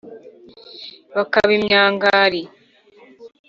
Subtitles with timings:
[1.15, 2.41] Bakaba imyangari